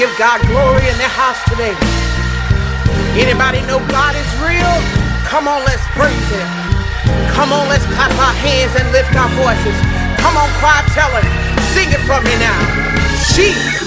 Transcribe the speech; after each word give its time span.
give 0.00 0.16
God 0.16 0.40
glory 0.48 0.88
in 0.88 0.96
the 0.96 1.12
house 1.12 1.36
today? 1.44 1.76
Anybody 3.20 3.60
know 3.68 3.84
God 3.92 4.16
is 4.16 4.30
real? 4.40 4.72
Come 5.28 5.46
on, 5.46 5.60
let's 5.68 5.84
praise 5.92 6.28
Him. 6.32 6.48
Come 7.36 7.52
on, 7.52 7.68
let's 7.68 7.84
clap 7.92 8.08
our 8.16 8.32
hands 8.40 8.72
and 8.80 8.88
lift 8.96 9.12
our 9.12 9.28
voices. 9.36 9.76
Come 10.24 10.40
on, 10.40 10.48
cry, 10.56 10.80
tell 10.96 11.12
Him. 11.12 11.28
Sing 11.76 11.92
it 11.92 12.00
for 12.08 12.16
me 12.24 12.32
now. 12.40 12.56
Jesus 13.36 13.79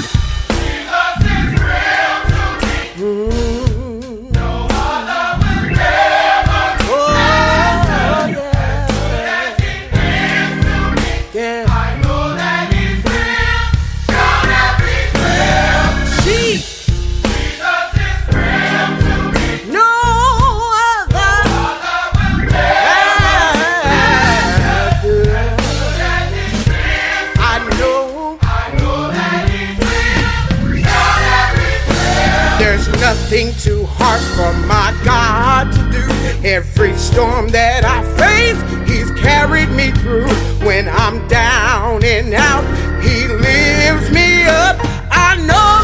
hard 34.14 34.53
for 34.53 34.67
my 34.67 34.94
God 35.03 35.72
to 35.73 35.81
do. 35.92 36.48
Every 36.48 36.95
storm 36.98 37.50
that 37.50 37.84
I 37.86 38.03
face, 38.17 38.59
He's 38.89 39.09
carried 39.20 39.70
me 39.70 39.92
through. 40.02 40.28
When 40.66 40.88
I'm 40.89 41.28
down 41.28 42.03
and 42.03 42.34
out, 42.34 42.64
He 43.02 43.28
lifts 43.28 44.11
me 44.11 44.44
up. 44.44 44.78
I 45.09 45.38
know 45.47 45.83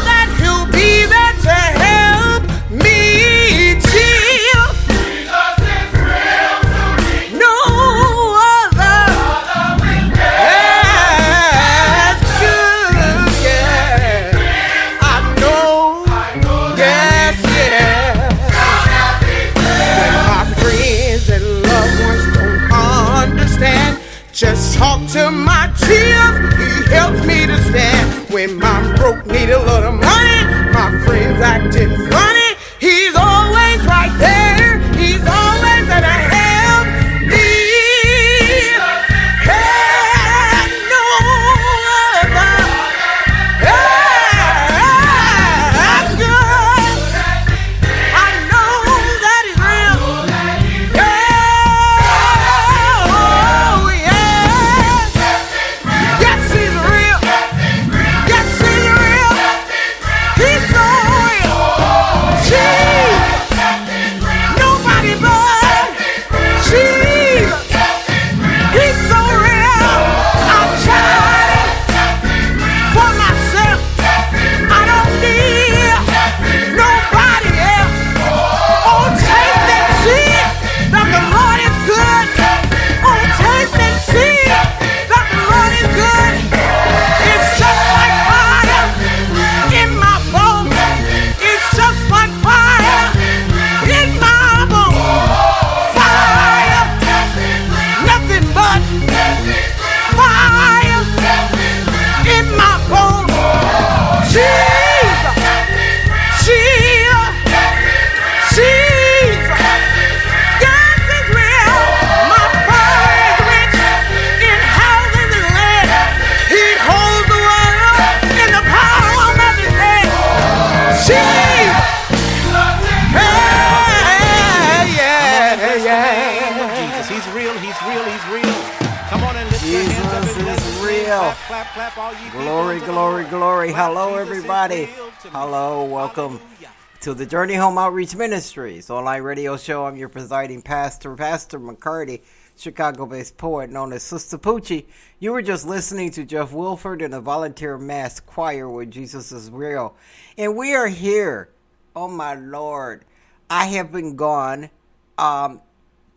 Outreach 138.10 138.18
Ministries 138.18 138.90
online 138.90 139.22
radio 139.22 139.56
show. 139.56 139.84
I'm 139.84 139.94
your 139.94 140.08
presiding 140.08 140.62
pastor, 140.62 141.14
Pastor 141.14 141.60
McCarty, 141.60 142.22
Chicago 142.56 143.06
based 143.06 143.36
poet 143.36 143.70
known 143.70 143.92
as 143.92 144.02
Sister 144.02 144.36
Poochie. 144.36 144.86
You 145.20 145.30
were 145.30 145.42
just 145.42 145.64
listening 145.64 146.10
to 146.12 146.24
Jeff 146.24 146.52
Wilford 146.52 147.02
and 147.02 147.12
the 147.12 147.20
volunteer 147.20 147.78
mass 147.78 148.18
choir 148.18 148.68
with 148.68 148.90
Jesus 148.90 149.30
is 149.30 149.48
Real. 149.48 149.94
And 150.36 150.56
we 150.56 150.74
are 150.74 150.88
here. 150.88 151.50
Oh, 151.94 152.08
my 152.08 152.34
Lord. 152.34 153.04
I 153.48 153.66
have 153.66 153.92
been 153.92 154.16
gone. 154.16 154.70
Um, 155.16 155.60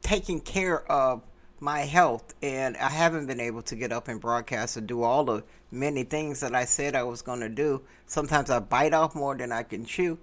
taking 0.02 0.42
care 0.42 0.92
of 0.92 1.22
my 1.60 1.82
health 1.82 2.34
and 2.42 2.76
I 2.78 2.90
haven't 2.90 3.28
been 3.28 3.40
able 3.40 3.62
to 3.64 3.76
get 3.76 3.92
up 3.92 4.08
and 4.08 4.20
broadcast 4.20 4.78
and 4.78 4.88
do 4.88 5.04
all 5.04 5.24
the 5.24 5.44
many 5.70 6.04
things 6.04 6.40
that 6.40 6.56
I 6.56 6.66
said 6.66 6.96
I 6.96 7.04
was 7.04 7.22
going 7.22 7.42
to 7.42 7.50
do. 7.50 7.84
Sometimes 8.08 8.50
I 8.50 8.58
bite 8.60 8.96
off 8.96 9.14
more 9.14 9.36
than 9.36 9.52
I 9.52 9.62
can 9.62 9.86
chew. 9.86 10.18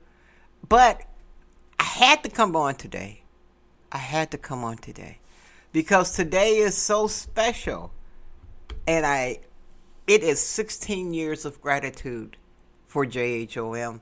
But 0.68 1.02
I 1.80 1.84
had 1.84 2.22
to 2.24 2.28
come 2.28 2.54
on 2.56 2.74
today. 2.74 3.22
I 3.90 3.96
had 3.96 4.30
to 4.32 4.38
come 4.38 4.64
on 4.64 4.76
today 4.76 5.16
because 5.72 6.12
today 6.12 6.58
is 6.58 6.76
so 6.76 7.06
special. 7.06 7.90
And 8.86 9.06
I 9.06 9.40
it 10.06 10.22
is 10.22 10.40
16 10.40 11.14
years 11.14 11.46
of 11.46 11.62
gratitude 11.62 12.36
for 12.86 13.06
JHOM. 13.06 14.00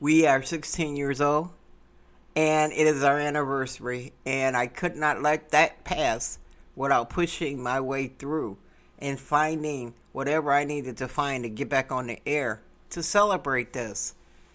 We 0.00 0.26
are 0.26 0.42
16 0.42 0.94
years 0.94 1.22
old 1.22 1.52
and 2.36 2.72
it 2.74 2.86
is 2.86 3.02
our 3.02 3.18
anniversary 3.18 4.12
and 4.24 4.56
i 4.56 4.66
could 4.66 4.96
not 4.96 5.20
let 5.20 5.50
that 5.50 5.84
pass 5.84 6.38
without 6.74 7.10
pushing 7.10 7.62
my 7.62 7.78
way 7.78 8.06
through 8.06 8.56
and 8.98 9.20
finding 9.20 9.92
whatever 10.12 10.50
i 10.50 10.64
needed 10.64 10.96
to 10.96 11.06
find 11.06 11.44
to 11.44 11.50
get 11.50 11.68
back 11.68 11.92
on 11.92 12.06
the 12.06 12.18
air 12.26 12.62
to 12.88 13.02
celebrate 13.02 13.74
this 13.74 14.14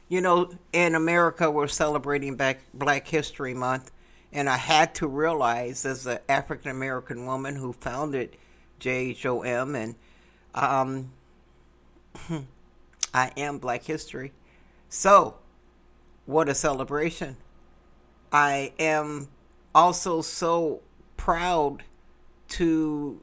you 0.10 0.22
know 0.22 0.50
in 0.74 0.96
america 0.96 1.50
we're 1.50 1.68
celebrating 1.68 2.36
back 2.36 2.60
black 2.74 3.08
history 3.08 3.54
month 3.54 3.92
and 4.32 4.50
i 4.50 4.58
had 4.58 4.94
to 4.96 5.08
realize 5.08 5.86
as 5.86 6.06
an 6.06 6.20
african 6.30 6.72
american 6.72 7.26
woman 7.26 7.56
who 7.56 7.74
founded 7.74 8.36
jhom 8.80 9.76
and 9.76 9.96
um, 10.56 11.12
i 13.14 13.32
am 13.38 13.58
black 13.58 13.84
history. 13.84 14.32
So 14.90 15.36
what 16.26 16.50
a 16.50 16.56
celebration. 16.56 17.38
I 18.32 18.74
am 18.80 19.30
also 19.74 20.22
so 20.22 20.82
proud 21.16 21.84
to 22.50 23.22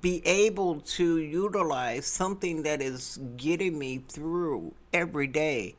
be 0.00 0.24
able 0.26 0.80
to 0.80 1.18
utilize 1.18 2.06
something 2.06 2.62
that 2.62 2.80
is 2.80 3.18
getting 3.36 3.78
me 3.78 3.98
through 4.08 4.74
every 4.92 5.26
day 5.26 5.74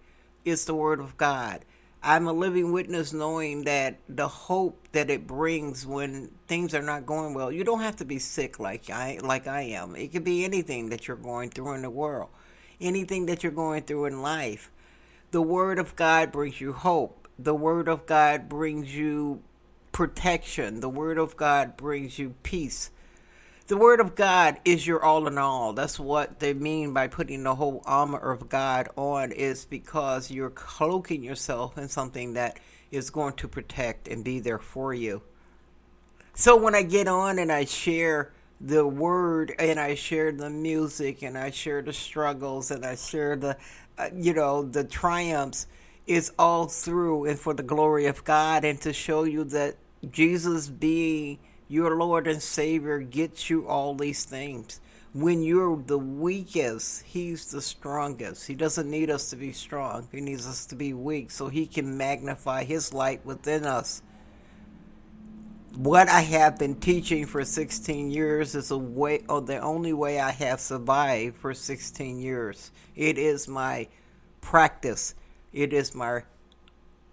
is 0.45 0.65
the 0.65 0.75
word 0.75 0.99
of 0.99 1.17
God. 1.17 1.65
I'm 2.03 2.27
a 2.27 2.33
living 2.33 2.71
witness 2.71 3.13
knowing 3.13 3.63
that 3.65 3.99
the 4.09 4.27
hope 4.27 4.87
that 4.91 5.09
it 5.11 5.27
brings 5.27 5.85
when 5.85 6.31
things 6.47 6.73
are 6.73 6.81
not 6.81 7.05
going 7.05 7.33
well. 7.35 7.51
You 7.51 7.63
don't 7.63 7.81
have 7.81 7.97
to 7.97 8.05
be 8.05 8.19
sick 8.19 8.59
like 8.59 8.89
I 8.89 9.19
like 9.21 9.47
I 9.47 9.61
am. 9.61 9.95
It 9.95 10.11
could 10.11 10.23
be 10.23 10.43
anything 10.43 10.89
that 10.89 11.07
you're 11.07 11.17
going 11.17 11.51
through 11.51 11.73
in 11.73 11.83
the 11.83 11.89
world. 11.91 12.29
anything 12.81 13.27
that 13.27 13.43
you're 13.43 13.51
going 13.51 13.83
through 13.83 14.05
in 14.05 14.21
life. 14.21 14.71
The 15.31 15.41
Word 15.41 15.79
of 15.79 15.95
God 15.95 16.31
brings 16.31 16.59
you 16.59 16.73
hope. 16.73 17.27
The 17.39 17.55
Word 17.55 17.87
of 17.87 18.05
God 18.05 18.49
brings 18.49 18.95
you 18.95 19.41
protection. 19.91 20.79
The 20.81 20.89
Word 20.89 21.17
of 21.17 21.37
God 21.37 21.77
brings 21.77 22.19
you 22.19 22.35
peace. 22.43 22.91
The 23.71 23.77
Word 23.77 24.01
of 24.01 24.15
God 24.15 24.57
is 24.65 24.85
your 24.85 25.01
all 25.01 25.27
in 25.27 25.37
all. 25.37 25.71
That's 25.71 25.97
what 25.97 26.41
they 26.41 26.53
mean 26.53 26.91
by 26.91 27.07
putting 27.07 27.43
the 27.43 27.55
whole 27.55 27.81
armor 27.85 28.19
of 28.19 28.49
God 28.49 28.89
on, 28.97 29.31
is 29.31 29.63
because 29.63 30.29
you're 30.29 30.49
cloaking 30.49 31.23
yourself 31.23 31.77
in 31.77 31.87
something 31.87 32.33
that 32.33 32.59
is 32.91 33.09
going 33.09 33.35
to 33.35 33.47
protect 33.47 34.09
and 34.09 34.25
be 34.25 34.41
there 34.41 34.59
for 34.59 34.93
you. 34.93 35.21
So 36.33 36.57
when 36.57 36.75
I 36.75 36.83
get 36.83 37.07
on 37.07 37.39
and 37.39 37.49
I 37.49 37.63
share 37.63 38.33
the 38.59 38.85
word 38.85 39.53
and 39.57 39.79
I 39.79 39.95
share 39.95 40.33
the 40.33 40.49
music 40.49 41.23
and 41.23 41.37
I 41.37 41.51
share 41.51 41.81
the 41.81 41.93
struggles 41.93 42.71
and 42.71 42.85
I 42.85 42.95
share 42.95 43.37
the, 43.37 43.55
uh, 43.97 44.09
you 44.13 44.33
know, 44.33 44.63
the 44.63 44.83
triumphs, 44.83 45.65
it's 46.05 46.33
all 46.37 46.67
through 46.67 47.23
and 47.23 47.39
for 47.39 47.53
the 47.53 47.63
glory 47.63 48.07
of 48.07 48.25
God 48.25 48.65
and 48.65 48.81
to 48.81 48.91
show 48.91 49.23
you 49.23 49.45
that 49.45 49.77
Jesus 50.11 50.67
being 50.67 51.39
your 51.71 51.95
Lord 51.95 52.27
and 52.27 52.43
Savior 52.43 52.99
gets 52.99 53.49
you 53.49 53.65
all 53.65 53.95
these 53.95 54.25
things. 54.25 54.81
When 55.13 55.41
you're 55.41 55.77
the 55.77 55.97
weakest, 55.97 57.03
He's 57.03 57.49
the 57.49 57.61
strongest. 57.61 58.45
He 58.45 58.55
doesn't 58.55 58.89
need 58.89 59.09
us 59.09 59.29
to 59.29 59.37
be 59.37 59.53
strong, 59.53 60.09
He 60.11 60.19
needs 60.19 60.45
us 60.45 60.65
to 60.67 60.75
be 60.75 60.93
weak 60.93 61.31
so 61.31 61.47
He 61.47 61.65
can 61.65 61.97
magnify 61.97 62.65
His 62.65 62.93
light 62.93 63.25
within 63.25 63.65
us. 63.65 64.01
What 65.77 66.09
I 66.09 66.19
have 66.19 66.59
been 66.59 66.75
teaching 66.75 67.25
for 67.25 67.45
16 67.45 68.11
years 68.11 68.53
is 68.53 68.71
a 68.71 68.77
way, 68.77 69.23
or 69.29 69.41
the 69.41 69.59
only 69.59 69.93
way 69.93 70.19
I 70.19 70.31
have 70.31 70.59
survived 70.59 71.37
for 71.37 71.53
16 71.53 72.19
years. 72.19 72.71
It 72.97 73.17
is 73.17 73.47
my 73.47 73.87
practice. 74.41 75.15
It 75.53 75.71
is 75.71 75.95
my 75.95 76.23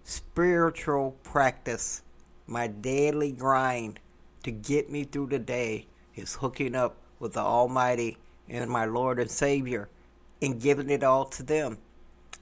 spiritual 0.03 1.15
practice 1.23 2.01
my 2.49 2.67
daily 2.67 3.31
grind 3.31 3.99
to 4.49 4.55
get 4.55 4.89
me 4.89 5.03
through 5.03 5.27
the 5.27 5.39
day 5.39 5.85
is 6.15 6.35
hooking 6.35 6.73
up 6.73 6.97
with 7.19 7.33
the 7.33 7.39
Almighty 7.39 8.17
and 8.49 8.69
my 8.69 8.85
Lord 8.85 9.19
and 9.19 9.29
Savior 9.29 9.89
and 10.41 10.59
giving 10.59 10.89
it 10.89 11.03
all 11.03 11.25
to 11.25 11.43
them. 11.43 11.77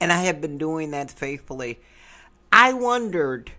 And 0.00 0.10
I 0.10 0.22
have 0.22 0.40
been 0.40 0.56
doing 0.56 0.92
that 0.92 1.10
faithfully. 1.10 1.80
I 2.50 2.72
wondered 2.72 3.52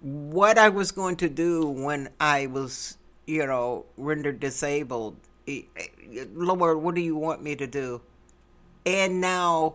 what 0.00 0.56
I 0.56 0.70
was 0.70 0.90
going 0.90 1.16
to 1.16 1.28
do 1.28 1.68
when 1.68 2.08
I 2.18 2.46
was, 2.46 2.96
you 3.26 3.46
know, 3.46 3.84
rendered 3.98 4.40
disabled. 4.40 5.16
Lord, 6.32 6.78
what 6.78 6.94
do 6.94 7.02
you 7.02 7.16
want 7.16 7.42
me 7.42 7.56
to 7.56 7.66
do? 7.66 8.00
And 8.86 9.20
now, 9.20 9.74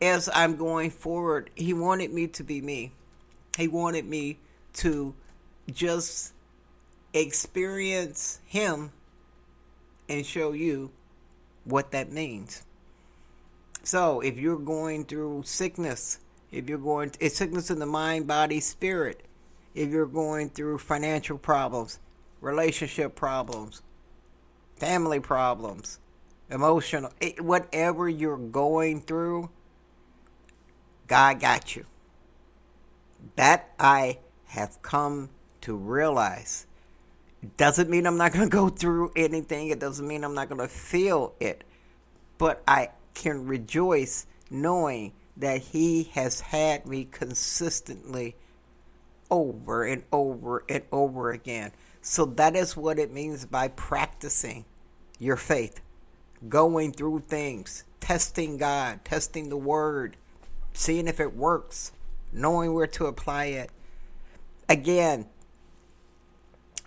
as 0.00 0.28
I'm 0.34 0.56
going 0.56 0.90
forward, 0.90 1.50
He 1.54 1.72
wanted 1.72 2.12
me 2.12 2.26
to 2.28 2.42
be 2.42 2.60
me. 2.60 2.92
He 3.56 3.68
wanted 3.68 4.04
me 4.04 4.38
to 4.74 5.14
just 5.70 6.32
experience 7.14 8.40
Him 8.46 8.92
and 10.08 10.24
show 10.24 10.52
you 10.52 10.90
what 11.64 11.90
that 11.92 12.10
means. 12.12 12.64
So, 13.82 14.20
if 14.20 14.38
you're 14.38 14.58
going 14.58 15.04
through 15.04 15.42
sickness, 15.44 16.20
if 16.52 16.68
you're 16.68 16.78
going, 16.78 17.12
it's 17.18 17.36
sickness 17.36 17.70
in 17.70 17.78
the 17.78 17.86
mind, 17.86 18.26
body, 18.26 18.60
spirit. 18.60 19.22
If 19.74 19.88
you're 19.90 20.06
going 20.06 20.50
through 20.50 20.78
financial 20.78 21.38
problems, 21.38 21.98
relationship 22.40 23.14
problems, 23.14 23.82
family 24.76 25.18
problems, 25.18 25.98
emotional, 26.50 27.10
it, 27.20 27.40
whatever 27.40 28.08
you're 28.08 28.36
going 28.36 29.00
through, 29.00 29.50
God 31.06 31.40
got 31.40 31.74
you. 31.74 31.86
That 33.36 33.70
I 33.78 34.18
have 34.46 34.82
come 34.82 35.30
to 35.62 35.74
realize. 35.74 36.66
Doesn't 37.56 37.90
mean 37.90 38.06
I'm 38.06 38.16
not 38.16 38.32
going 38.32 38.48
to 38.48 38.50
go 38.50 38.68
through 38.68 39.12
anything. 39.16 39.68
It 39.68 39.80
doesn't 39.80 40.06
mean 40.06 40.22
I'm 40.24 40.34
not 40.34 40.48
going 40.48 40.60
to 40.60 40.68
feel 40.68 41.34
it. 41.40 41.64
But 42.38 42.62
I 42.66 42.90
can 43.14 43.46
rejoice 43.46 44.26
knowing 44.50 45.12
that 45.36 45.60
He 45.60 46.04
has 46.14 46.40
had 46.40 46.86
me 46.86 47.04
consistently 47.04 48.36
over 49.30 49.84
and 49.84 50.04
over 50.12 50.64
and 50.68 50.84
over 50.92 51.30
again. 51.30 51.72
So 52.00 52.26
that 52.26 52.54
is 52.54 52.76
what 52.76 52.98
it 52.98 53.12
means 53.12 53.44
by 53.46 53.68
practicing 53.68 54.64
your 55.18 55.36
faith, 55.36 55.80
going 56.48 56.92
through 56.92 57.24
things, 57.28 57.84
testing 58.00 58.56
God, 58.56 59.04
testing 59.04 59.48
the 59.48 59.56
Word, 59.56 60.16
seeing 60.74 61.08
if 61.08 61.18
it 61.18 61.34
works, 61.34 61.92
knowing 62.32 62.74
where 62.74 62.86
to 62.88 63.06
apply 63.06 63.46
it. 63.46 63.70
Again, 64.68 65.26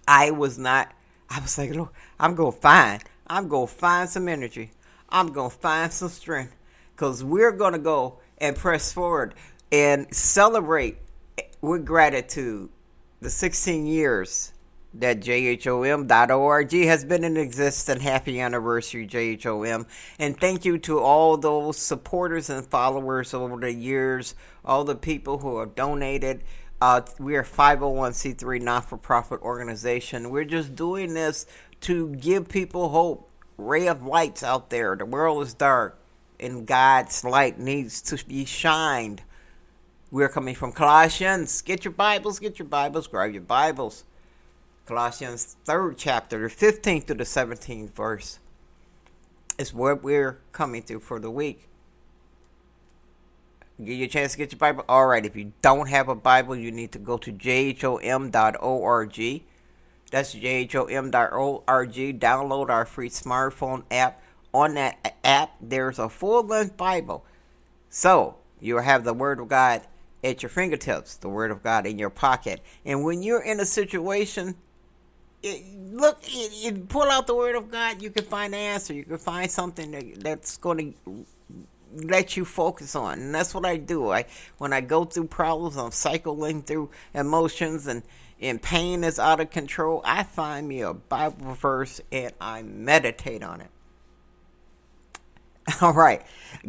I 0.07 0.31
was 0.31 0.57
not. 0.57 0.91
I 1.29 1.39
was 1.39 1.57
like, 1.57 1.71
look, 1.71 1.93
I'm 2.19 2.35
gonna 2.35 2.51
find. 2.51 3.03
I'm 3.27 3.47
gonna 3.47 3.67
find 3.67 4.09
some 4.09 4.27
energy. 4.27 4.71
I'm 5.09 5.31
gonna 5.31 5.49
find 5.49 5.91
some 5.91 6.09
strength, 6.09 6.55
cause 6.95 7.23
we're 7.23 7.51
gonna 7.51 7.79
go 7.79 8.19
and 8.37 8.55
press 8.55 8.91
forward 8.91 9.33
and 9.71 10.13
celebrate 10.13 10.97
with 11.61 11.85
gratitude 11.85 12.69
the 13.21 13.29
16 13.29 13.87
years 13.87 14.53
that 14.99 15.19
JHOM.org 15.19 16.71
has 16.71 17.05
been 17.05 17.23
in 17.23 17.37
existence. 17.37 18.01
Happy 18.01 18.39
anniversary, 18.39 19.07
JHOM. 19.07 19.85
And 20.19 20.39
thank 20.39 20.63
you 20.63 20.77
to 20.79 20.99
all 20.99 21.37
those 21.37 21.77
supporters 21.77 22.49
and 22.49 22.65
followers 22.65 23.33
over 23.33 23.59
the 23.59 23.73
years, 23.73 24.35
all 24.63 24.83
the 24.83 24.95
people 24.95 25.39
who 25.39 25.59
have 25.59 25.75
donated. 25.75 26.43
Uh, 26.85 27.01
we 27.17 27.35
are 27.35 27.41
501c3 27.41 28.61
not-for-profit 28.61 29.41
organization. 29.41 30.29
We're 30.29 30.45
just 30.45 30.75
doing 30.75 31.15
this 31.15 31.47
to 31.81 32.09
give 32.09 32.47
people 32.47 32.89
hope. 32.89 33.27
Ray 33.57 33.87
of 33.87 34.05
lights 34.05 34.43
out 34.43 34.69
there. 34.69 34.95
The 34.95 35.03
world 35.03 35.41
is 35.41 35.55
dark, 35.55 35.99
and 36.39 36.67
God's 36.67 37.23
light 37.23 37.57
needs 37.57 38.03
to 38.03 38.23
be 38.27 38.45
shined. 38.45 39.23
We're 40.11 40.29
coming 40.29 40.53
from 40.53 40.73
Colossians. 40.73 41.63
Get 41.63 41.85
your 41.85 41.91
Bibles, 41.91 42.37
get 42.37 42.59
your 42.59 42.67
Bibles, 42.67 43.07
grab 43.07 43.33
your 43.33 43.41
Bibles. 43.41 44.03
Colossians 44.85 45.57
3rd 45.65 45.95
chapter, 45.97 46.47
the 46.47 46.53
15th 46.53 47.07
to 47.07 47.15
the 47.15 47.23
17th 47.23 47.95
verse 47.95 48.37
is 49.57 49.73
what 49.73 50.03
we're 50.03 50.39
coming 50.51 50.83
to 50.83 50.99
for 50.99 51.19
the 51.19 51.31
week. 51.31 51.67
Give 53.77 53.97
you 53.97 54.05
a 54.05 54.09
chance 54.09 54.31
to 54.33 54.37
get 54.37 54.53
your 54.53 54.59
Bible. 54.59 54.85
All 54.87 55.05
right, 55.05 55.25
if 55.25 55.35
you 55.35 55.51
don't 55.61 55.89
have 55.89 56.07
a 56.07 56.15
Bible, 56.15 56.55
you 56.55 56.71
need 56.71 56.93
to 56.93 56.99
go 56.99 57.17
to 57.17 57.31
jhom.org. 57.31 58.31
That's 60.11 60.35
jhom.org. 60.35 61.93
Download 62.19 62.69
our 62.69 62.85
free 62.85 63.09
smartphone 63.09 63.83
app. 63.91 64.21
On 64.53 64.75
that 64.75 65.17
app, 65.25 65.51
there's 65.59 65.99
a 65.99 66.07
full 66.07 66.43
length 66.43 66.77
Bible. 66.77 67.25
So 67.89 68.37
you'll 68.61 68.81
have 68.81 69.03
the 69.03 69.13
Word 69.13 69.41
of 69.41 69.49
God 69.49 69.81
at 70.23 70.41
your 70.41 70.49
fingertips, 70.49 71.17
the 71.17 71.27
Word 71.27 71.51
of 71.51 71.61
God 71.61 71.85
in 71.85 71.99
your 71.99 72.09
pocket. 72.09 72.61
And 72.85 73.03
when 73.03 73.21
you're 73.21 73.43
in 73.43 73.59
a 73.59 73.65
situation, 73.65 74.55
it, 75.43 75.61
look, 75.91 76.19
you 76.25 76.71
pull 76.87 77.11
out 77.11 77.27
the 77.27 77.35
Word 77.35 77.55
of 77.55 77.69
God, 77.69 78.01
you 78.01 78.09
can 78.09 78.23
find 78.23 78.53
the 78.53 78.57
answer. 78.57 78.93
You 78.93 79.03
can 79.03 79.17
find 79.17 79.51
something 79.51 79.91
that, 79.91 80.23
that's 80.23 80.55
going 80.55 80.93
to 81.05 81.25
let 81.95 82.35
you 82.37 82.45
focus 82.45 82.95
on. 82.95 83.19
And 83.19 83.35
that's 83.35 83.53
what 83.53 83.65
I 83.65 83.77
do. 83.77 84.11
I 84.11 84.25
when 84.57 84.73
I 84.73 84.81
go 84.81 85.05
through 85.05 85.27
problems, 85.27 85.77
I'm 85.77 85.91
cycling 85.91 86.61
through 86.61 86.89
emotions 87.13 87.87
and 87.87 88.03
and 88.41 88.61
pain 88.61 89.03
is 89.03 89.17
out 89.17 89.39
of 89.39 89.49
control. 89.49 90.01
I 90.03 90.23
find 90.23 90.67
me 90.67 90.81
a 90.81 90.93
Bible 90.93 91.53
verse 91.53 92.01
and 92.11 92.33
I 92.39 92.63
meditate 92.63 93.43
on 93.43 93.61
it. 93.61 93.69
All 95.81 95.93
right. 95.93 96.21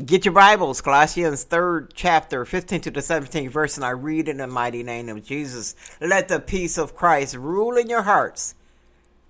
Get 0.04 0.24
your 0.24 0.32
Bibles, 0.32 0.80
Colossians 0.80 1.44
3rd 1.44 1.90
chapter, 1.94 2.44
15 2.44 2.80
to 2.82 2.90
the 2.90 3.00
17th 3.00 3.50
verse, 3.50 3.76
and 3.76 3.84
I 3.84 3.90
read 3.90 4.28
in 4.28 4.38
the 4.38 4.46
mighty 4.46 4.82
name 4.82 5.08
of 5.08 5.24
Jesus. 5.24 5.74
Let 6.00 6.28
the 6.28 6.40
peace 6.40 6.78
of 6.78 6.94
Christ 6.94 7.34
rule 7.34 7.76
in 7.76 7.90
your 7.90 8.02
hearts, 8.02 8.54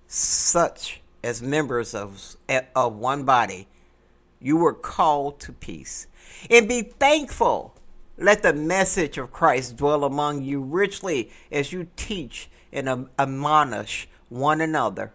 such 0.07 1.01
as 1.23 1.41
members 1.41 1.93
of, 1.93 2.37
of 2.75 2.95
one 2.95 3.23
body 3.25 3.67
you 4.39 4.57
were 4.57 4.73
called 4.73 5.39
to 5.41 5.51
peace. 5.51 6.07
And 6.49 6.67
be 6.67 6.81
thankful. 6.81 7.75
Let 8.17 8.43
the 8.43 8.53
message 8.53 9.17
of 9.17 9.31
Christ 9.31 9.77
dwell 9.77 10.03
among 10.03 10.43
you 10.43 10.61
richly 10.61 11.31
as 11.51 11.71
you 11.71 11.87
teach 11.95 12.49
and 12.71 13.07
admonish 13.19 14.07
one 14.29 14.59
another 14.59 15.13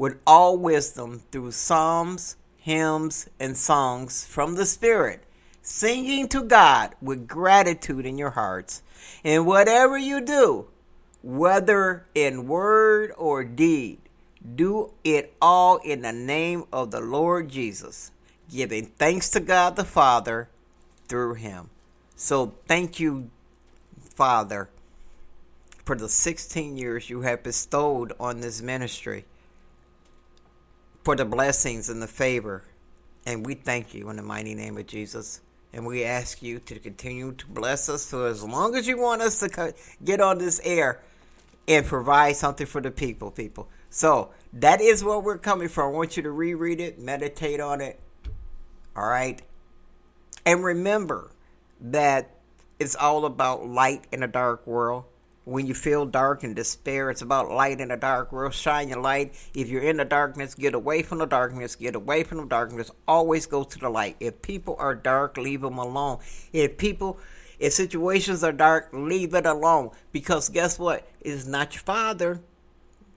with 0.00 0.18
all 0.26 0.56
wisdom 0.56 1.20
through 1.30 1.52
psalms, 1.52 2.36
hymns, 2.56 3.28
and 3.38 3.54
songs 3.54 4.24
from 4.24 4.54
the 4.54 4.64
Spirit, 4.64 5.24
singing 5.60 6.26
to 6.26 6.42
God 6.42 6.94
with 7.02 7.28
gratitude 7.28 8.06
in 8.06 8.16
your 8.16 8.30
hearts. 8.30 8.82
And 9.22 9.44
whatever 9.44 9.98
you 9.98 10.22
do, 10.22 10.68
whether 11.22 12.06
in 12.14 12.48
word 12.48 13.12
or 13.18 13.44
deed, 13.44 13.98
do 14.54 14.92
it 15.04 15.34
all 15.40 15.76
in 15.78 16.02
the 16.02 16.12
name 16.12 16.64
of 16.72 16.90
the 16.90 17.00
Lord 17.00 17.48
Jesus, 17.48 18.10
giving 18.50 18.86
thanks 18.86 19.28
to 19.30 19.40
God 19.40 19.76
the 19.76 19.84
Father 19.84 20.48
through 21.08 21.34
him. 21.34 21.70
So 22.16 22.54
thank 22.66 23.00
you, 23.00 23.30
Father, 24.14 24.68
for 25.84 25.96
the 25.96 26.08
16 26.08 26.76
years 26.76 27.10
you 27.10 27.22
have 27.22 27.42
bestowed 27.42 28.12
on 28.20 28.40
this 28.40 28.62
ministry, 28.62 29.24
for 31.02 31.16
the 31.16 31.24
blessings 31.24 31.88
and 31.88 32.00
the 32.02 32.06
favor. 32.06 32.64
And 33.26 33.44
we 33.44 33.54
thank 33.54 33.94
you 33.94 34.08
in 34.10 34.16
the 34.16 34.22
mighty 34.22 34.54
name 34.54 34.78
of 34.78 34.86
Jesus. 34.86 35.40
And 35.72 35.86
we 35.86 36.04
ask 36.04 36.42
you 36.42 36.58
to 36.60 36.78
continue 36.78 37.32
to 37.32 37.46
bless 37.46 37.88
us 37.88 38.10
for 38.10 38.26
as 38.26 38.42
long 38.42 38.74
as 38.74 38.88
you 38.88 38.98
want 38.98 39.22
us 39.22 39.38
to 39.40 39.74
get 40.02 40.20
on 40.20 40.38
this 40.38 40.60
air 40.64 41.00
and 41.68 41.86
provide 41.86 42.36
something 42.36 42.66
for 42.66 42.80
the 42.80 42.90
people, 42.90 43.30
people. 43.30 43.68
So 43.90 44.30
that 44.52 44.80
is 44.80 45.04
where 45.04 45.18
we're 45.18 45.38
coming 45.38 45.68
from. 45.68 45.88
I 45.88 45.96
want 45.96 46.16
you 46.16 46.22
to 46.22 46.30
reread 46.30 46.80
it, 46.80 46.98
meditate 46.98 47.60
on 47.60 47.80
it. 47.80 48.00
All 48.96 49.08
right. 49.08 49.42
And 50.46 50.64
remember 50.64 51.32
that 51.80 52.30
it's 52.78 52.94
all 52.94 53.24
about 53.24 53.66
light 53.66 54.04
in 54.12 54.22
a 54.22 54.28
dark 54.28 54.66
world. 54.66 55.04
When 55.44 55.66
you 55.66 55.74
feel 55.74 56.06
dark 56.06 56.44
and 56.44 56.54
despair, 56.54 57.10
it's 57.10 57.22
about 57.22 57.50
light 57.50 57.80
in 57.80 57.90
a 57.90 57.96
dark 57.96 58.30
world. 58.30 58.54
Shine 58.54 58.88
your 58.88 59.00
light. 59.00 59.34
If 59.54 59.68
you're 59.68 59.82
in 59.82 59.96
the 59.96 60.04
darkness, 60.04 60.54
get 60.54 60.74
away 60.74 61.02
from 61.02 61.18
the 61.18 61.26
darkness. 61.26 61.74
Get 61.76 61.96
away 61.96 62.22
from 62.24 62.38
the 62.38 62.46
darkness. 62.46 62.90
Always 63.08 63.46
go 63.46 63.64
to 63.64 63.78
the 63.78 63.88
light. 63.88 64.16
If 64.20 64.42
people 64.42 64.76
are 64.78 64.94
dark, 64.94 65.36
leave 65.36 65.62
them 65.62 65.78
alone. 65.78 66.18
If 66.52 66.78
people, 66.78 67.18
if 67.58 67.72
situations 67.72 68.44
are 68.44 68.52
dark, 68.52 68.90
leave 68.92 69.34
it 69.34 69.46
alone. 69.46 69.90
Because 70.12 70.48
guess 70.48 70.78
what? 70.78 71.08
It's 71.20 71.46
not 71.46 71.74
your 71.74 71.82
father. 71.82 72.40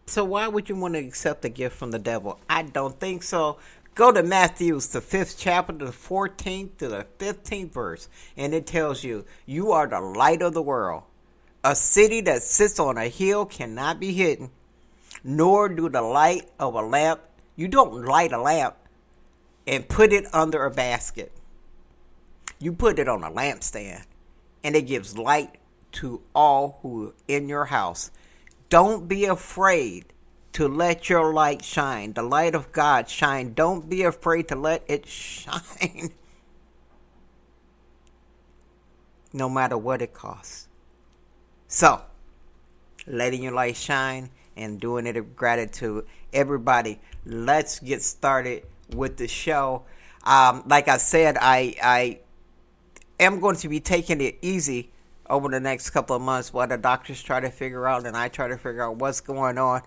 So 0.06 0.24
why 0.24 0.48
would 0.48 0.70
you 0.70 0.76
want 0.76 0.96
to 0.96 1.00
accept 1.00 1.46
a 1.46 1.50
gift 1.50 1.78
from 1.78 1.92
the 1.92 2.00
devil? 2.00 2.40
I 2.50 2.64
don't 2.64 3.00
think 3.00 3.24
so. 3.24 3.58
Go 3.96 4.12
to 4.12 4.24
Matthew's, 4.24 4.88
the 4.88 5.02
fifth 5.02 5.36
chapter, 5.38 5.74
the 5.74 5.86
14th 5.86 6.78
to 6.80 6.88
the 6.88 7.06
15th 7.20 7.72
verse, 7.72 8.10
and 8.36 8.54
it 8.54 8.66
tells 8.66 9.04
you, 9.04 9.24
You 9.46 9.72
are 9.72 9.88
the 9.88 10.02
light 10.02 10.42
of 10.42 10.54
the 10.54 10.64
world. 10.64 11.04
A 11.64 11.76
city 11.76 12.20
that 12.22 12.44
sits 12.44 12.80
on 12.80 12.98
a 12.98 13.08
hill 13.08 13.46
cannot 13.46 14.00
be 14.00 14.14
hidden, 14.14 14.50
nor 15.24 15.70
do 15.70 15.90
the 15.90 16.02
light 16.02 16.50
of 16.60 16.74
a 16.74 16.82
lamp. 16.82 17.22
You 17.56 17.68
don't 17.68 18.04
light 18.04 18.34
a 18.34 18.42
lamp 18.42 18.76
and 19.68 19.88
put 19.88 20.12
it 20.12 20.26
under 20.34 20.66
a 20.66 20.72
basket. 20.72 21.32
You 22.60 22.74
put 22.74 23.00
it 23.00 23.08
on 23.08 23.24
a 23.24 23.32
lampstand, 23.32 24.04
and 24.64 24.76
it 24.76 24.88
gives 24.88 25.18
light 25.18 25.58
to 25.94 26.22
all 26.34 26.80
who 26.82 27.08
are 27.08 27.14
in 27.28 27.48
your 27.48 27.66
house. 27.66 28.10
Don't 28.74 29.08
be 29.08 29.26
afraid 29.26 30.06
to 30.54 30.68
let 30.68 31.08
your 31.08 31.32
light 31.32 31.64
shine. 31.64 32.14
The 32.14 32.24
light 32.24 32.56
of 32.56 32.72
God 32.72 33.08
shine. 33.08 33.54
Don't 33.54 33.88
be 33.88 34.02
afraid 34.02 34.48
to 34.48 34.56
let 34.56 34.84
it 34.88 35.06
shine. 35.06 36.10
no 39.32 39.48
matter 39.48 39.78
what 39.78 40.02
it 40.02 40.16
costs. 40.16 40.70
So, 41.68 42.02
letting 43.06 43.44
your 43.44 43.52
light 43.52 43.76
shine 43.76 44.32
and 44.58 44.80
doing 44.80 45.06
it 45.06 45.18
of 45.18 45.36
gratitude. 45.36 46.08
Everybody, 46.34 47.00
let's 47.28 47.78
get 47.78 48.02
started 48.02 48.64
with 48.90 49.18
the 49.18 49.28
show. 49.28 49.84
Um, 50.24 50.64
like 50.66 50.88
I 50.88 50.98
said, 50.98 51.38
I 51.40 51.76
I 51.84 52.20
am 53.20 53.40
going 53.40 53.58
to 53.58 53.70
be 53.70 53.80
taking 53.80 54.20
it 54.20 54.40
easy 54.42 54.93
over 55.34 55.50
the 55.50 55.60
next 55.60 55.90
couple 55.90 56.16
of 56.16 56.22
months 56.22 56.54
while 56.54 56.68
the 56.68 56.78
doctors 56.78 57.22
try 57.22 57.40
to 57.40 57.50
figure 57.50 57.88
out 57.88 58.06
and 58.06 58.16
I 58.16 58.30
try 58.30 58.48
to 58.48 58.58
figure 58.58 58.84
out 58.84 58.98
what's 58.98 59.20
going 59.20 59.58
on 59.58 59.82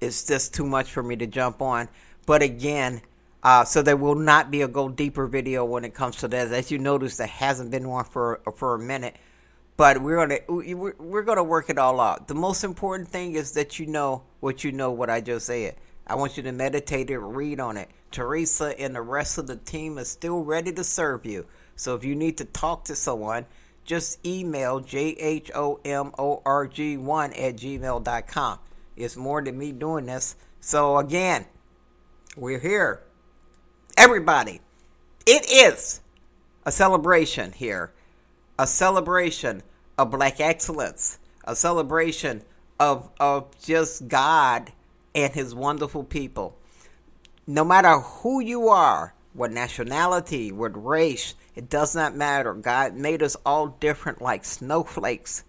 it's 0.00 0.26
just 0.26 0.54
too 0.54 0.66
much 0.66 0.90
for 0.90 1.02
me 1.02 1.16
to 1.16 1.26
jump 1.26 1.62
on. 1.62 1.88
But 2.26 2.42
again, 2.42 3.02
uh, 3.42 3.64
so 3.64 3.82
there 3.82 3.96
will 3.96 4.14
not 4.14 4.50
be 4.50 4.62
a 4.62 4.68
go 4.68 4.88
deeper 4.88 5.26
video 5.26 5.64
when 5.64 5.84
it 5.84 5.94
comes 5.94 6.16
to 6.16 6.28
this. 6.28 6.52
As 6.52 6.70
you 6.70 6.78
notice, 6.78 7.16
there 7.16 7.26
hasn't 7.26 7.70
been 7.70 7.88
one 7.88 8.04
for 8.04 8.40
for 8.56 8.74
a 8.74 8.78
minute. 8.78 9.16
But 9.76 10.00
we're 10.00 10.16
gonna 10.16 10.38
we're, 10.48 10.94
we're 10.98 11.22
gonna 11.22 11.44
work 11.44 11.68
it 11.68 11.78
all 11.78 12.00
out. 12.00 12.28
The 12.28 12.34
most 12.34 12.64
important 12.64 13.08
thing 13.08 13.34
is 13.34 13.52
that 13.52 13.78
you 13.78 13.86
know 13.86 14.22
what 14.40 14.64
you 14.64 14.72
know. 14.72 14.90
What 14.90 15.10
I 15.10 15.20
just 15.20 15.46
said. 15.46 15.76
I 16.06 16.16
want 16.16 16.36
you 16.36 16.42
to 16.42 16.52
meditate 16.52 17.08
it, 17.08 17.18
read 17.18 17.60
on 17.60 17.78
it. 17.78 17.88
Teresa 18.10 18.78
and 18.78 18.94
the 18.94 19.00
rest 19.00 19.38
of 19.38 19.46
the 19.46 19.56
team 19.56 19.96
is 19.96 20.08
still 20.08 20.44
ready 20.44 20.70
to 20.70 20.84
serve 20.84 21.24
you. 21.24 21.46
So 21.76 21.94
if 21.94 22.04
you 22.04 22.14
need 22.14 22.36
to 22.38 22.44
talk 22.44 22.84
to 22.84 22.94
someone, 22.94 23.46
just 23.84 24.24
email 24.26 24.80
jhomorg1 24.80 25.48
at 27.40 27.56
gmail.com. 27.56 28.58
It's 28.96 29.16
more 29.16 29.42
than 29.42 29.58
me 29.58 29.72
doing 29.72 30.06
this. 30.06 30.36
So 30.60 30.98
again, 30.98 31.46
we're 32.36 32.60
here. 32.60 33.02
Everybody, 33.96 34.60
it 35.26 35.50
is 35.50 36.00
a 36.64 36.72
celebration 36.72 37.52
here. 37.52 37.92
A 38.58 38.66
celebration 38.66 39.62
of 39.98 40.10
black 40.10 40.40
excellence. 40.40 41.18
A 41.44 41.54
celebration 41.54 42.42
of 42.80 43.10
of 43.20 43.46
just 43.60 44.08
God 44.08 44.72
and 45.14 45.32
his 45.32 45.54
wonderful 45.54 46.04
people. 46.04 46.56
No 47.46 47.64
matter 47.64 47.98
who 47.98 48.40
you 48.40 48.68
are, 48.68 49.14
what 49.32 49.52
nationality, 49.52 50.50
what 50.50 50.82
race, 50.82 51.34
it 51.54 51.68
does 51.68 51.94
not 51.94 52.14
matter. 52.14 52.54
God 52.54 52.94
made 52.94 53.22
us 53.22 53.36
all 53.44 53.68
different 53.68 54.20
like 54.20 54.44
snowflakes 54.44 55.44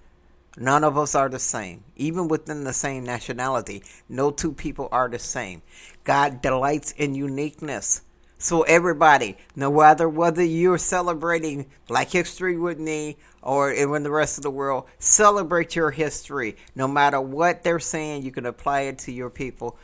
None 0.57 0.85
of 0.85 0.97
us 0.97 1.15
are 1.15 1.27
the 1.27 1.39
same. 1.39 1.83
Even 1.97 2.27
within 2.29 2.63
the 2.63 2.73
same 2.73 3.03
nationality, 3.03 3.83
no 4.07 4.31
two 4.31 4.53
people 4.53 4.87
are 4.91 5.09
the 5.09 5.19
same. 5.19 5.61
God 6.05 6.41
delights 6.41 6.93
in 6.93 7.13
uniqueness. 7.13 8.01
So 8.37 8.61
everybody, 8.63 9.37
no 9.55 9.71
matter 9.71 10.07
whether 10.07 10.43
you're 10.43 10.77
celebrating 10.77 11.65
Black 11.87 12.09
History 12.09 12.57
with 12.57 12.79
me 12.79 13.17
or 13.41 13.71
in 13.71 14.03
the 14.03 14.11
rest 14.11 14.37
of 14.37 14.43
the 14.43 14.51
world, 14.51 14.85
celebrate 14.97 15.75
your 15.75 15.91
history. 15.91 16.55
No 16.73 16.87
matter 16.87 17.19
what 17.19 17.63
they're 17.63 17.79
saying, 17.79 18.23
you 18.23 18.31
can 18.31 18.45
apply 18.45 18.81
it 18.81 18.99
to 18.99 19.11
your 19.11 19.29
people. 19.29 19.77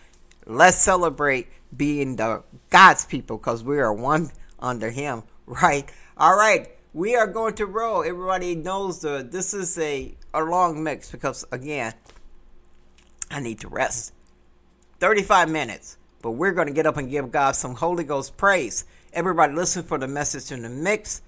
Let's 0.46 0.78
celebrate 0.78 1.48
being 1.75 2.16
the 2.16 2.44
God's 2.70 3.06
people 3.06 3.38
because 3.38 3.63
we 3.63 3.80
are 3.80 3.94
one 3.94 4.32
under 4.60 4.90
Him, 4.90 5.24
right? 5.62 5.91
All 6.17 6.36
right 6.36 6.70
we 6.93 7.15
are 7.15 7.27
going 7.27 7.53
to 7.55 7.65
roll. 7.65 8.03
Everybody 8.03 8.55
knows 8.55 9.00
the 9.00 9.25
this 9.29 9.53
is 9.53 9.77
a 9.77 10.15
a 10.34 10.43
long 10.43 10.84
mix 10.84 11.12
because 11.12 11.46
again, 11.51 11.93
I 13.29 13.39
need 13.39 13.60
to 13.62 13.67
rest. 13.67 14.13
35 15.00 15.50
minutes, 15.50 15.98
but 16.22 16.31
we're 16.31 16.51
going 16.51 16.67
to 16.67 16.74
get 16.74 16.86
up 16.86 16.98
and 16.98 17.10
give 17.10 17.31
God 17.31 17.55
some 17.55 17.75
Holy 17.75 18.03
Ghost 18.03 18.38
praise. 18.38 18.86
Everybody 19.13 19.53
listen 19.53 19.84
for 19.84 19.98
the 19.98 20.08
message 20.08 20.51
in 20.51 20.62
the 20.62 20.70
mix. 20.70 21.22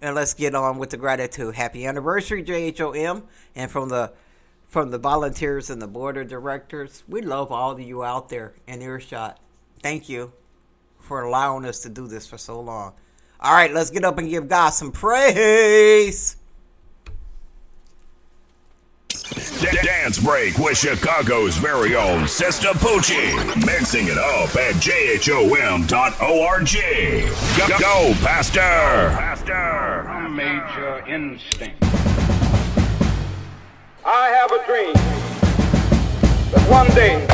And 0.00 0.16
let's 0.16 0.34
get 0.34 0.56
on 0.56 0.78
with 0.78 0.90
the 0.90 0.96
gratitude. 0.96 1.54
Happy 1.54 1.86
anniversary, 1.86 2.42
JHOM, 2.42 3.22
and 3.54 3.70
from 3.70 3.88
the 3.88 4.12
from 4.66 4.90
the 4.90 4.98
volunteers 4.98 5.70
and 5.70 5.80
the 5.80 5.86
board 5.86 6.16
of 6.16 6.28
directors. 6.28 7.04
We 7.06 7.20
love 7.20 7.52
all 7.52 7.72
of 7.72 7.80
you 7.80 8.02
out 8.02 8.28
there 8.28 8.54
in 8.66 8.82
earshot. 8.82 9.38
Thank 9.80 10.08
you 10.08 10.32
for 10.98 11.22
allowing 11.22 11.64
us 11.66 11.80
to 11.80 11.88
do 11.88 12.08
this 12.08 12.26
for 12.26 12.38
so 12.38 12.60
long. 12.60 12.94
All 13.42 13.52
right, 13.52 13.72
let's 13.72 13.90
get 13.90 14.04
up 14.04 14.18
and 14.18 14.30
give 14.30 14.46
God 14.48 14.70
some 14.70 14.92
praise. 14.92 16.36
Dance 19.82 20.20
break 20.20 20.56
with 20.58 20.78
Chicago's 20.78 21.56
very 21.56 21.96
own 21.96 22.28
Sister 22.28 22.68
Poochie. 22.68 23.34
Mixing 23.66 24.06
it 24.06 24.18
up 24.18 24.54
at 24.54 24.74
jhom.org. 24.76 25.88
Go, 27.58 27.78
go, 27.80 28.14
Pastor. 28.24 28.60
Pastor. 28.60 30.28
Major 30.28 31.04
instinct. 31.08 31.82
I 34.04 34.28
have 34.28 34.52
a 34.52 34.64
dream 34.66 34.92
that 36.52 36.70
one 36.70 36.86
day 36.88 37.26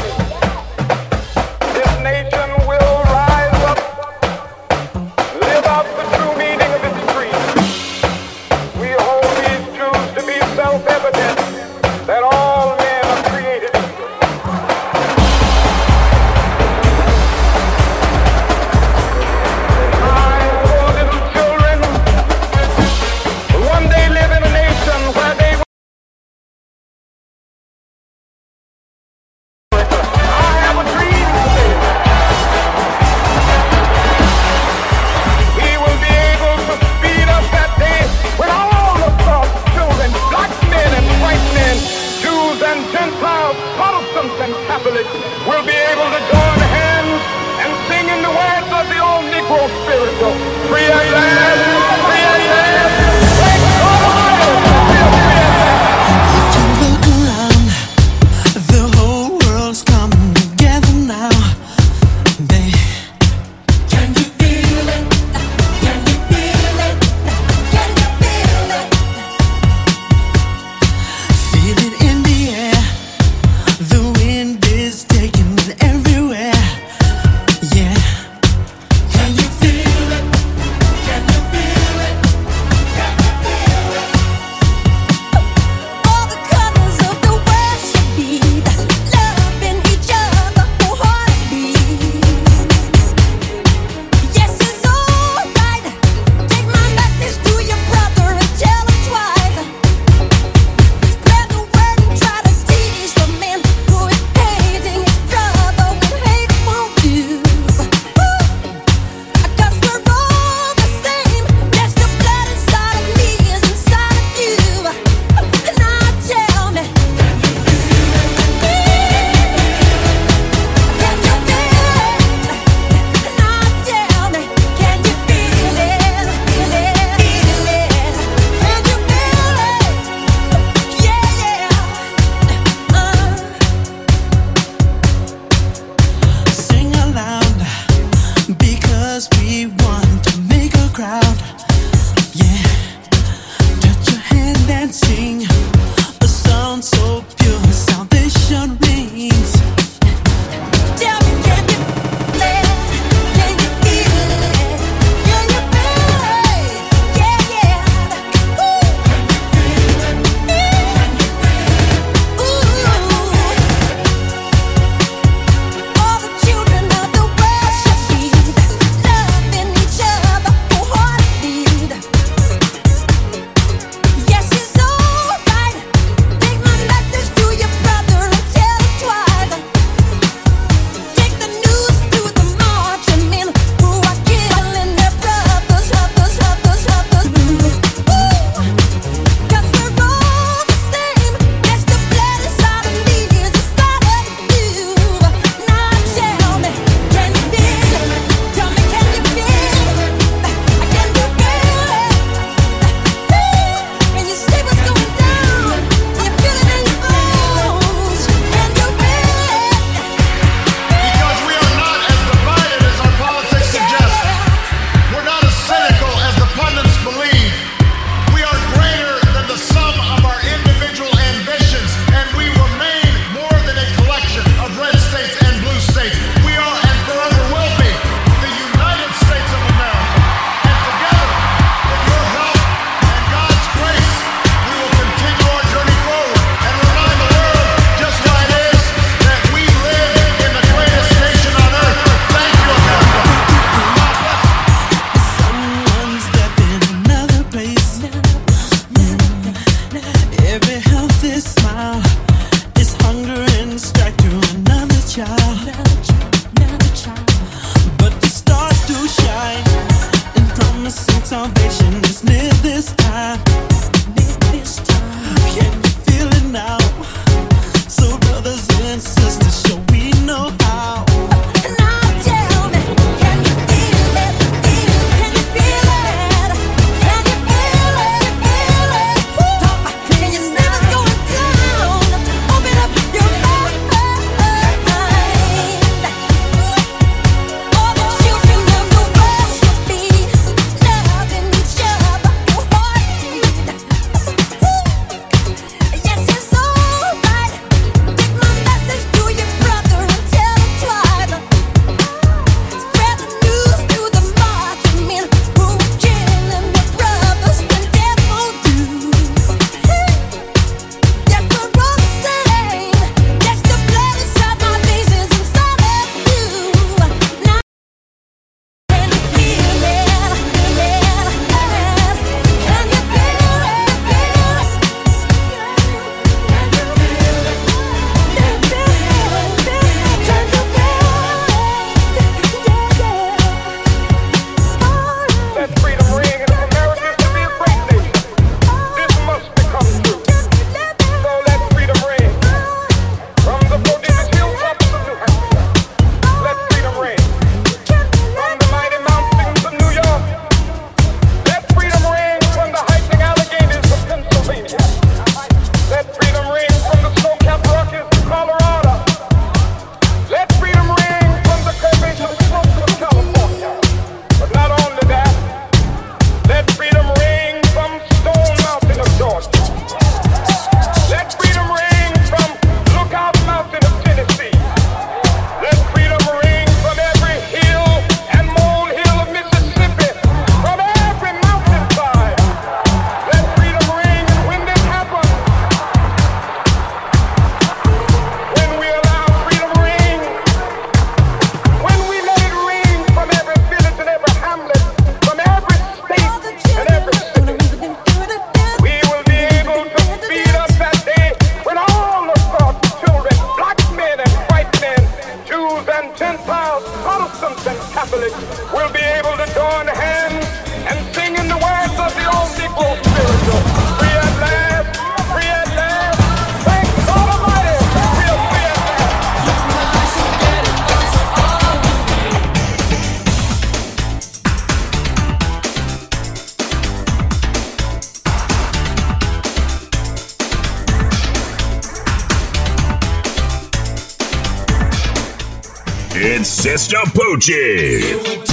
It's 436.40 436.51
Sister 436.51 437.03
Poochie. 437.16 438.48